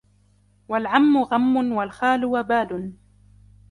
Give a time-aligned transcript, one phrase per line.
[0.67, 2.93] وَالْعَمُّ غَمٌّ وَالْخَالُ وَبَالٌ